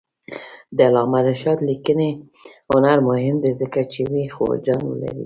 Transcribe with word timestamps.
د 0.75 0.79
علامه 0.89 1.19
رشاد 1.27 1.59
لیکنی 1.69 2.09
هنر 2.71 2.97
مهم 3.09 3.35
دی 3.43 3.51
ځکه 3.61 3.79
چې 3.91 3.99
ویښ 4.11 4.33
وجدان 4.49 4.81
لري. 5.01 5.19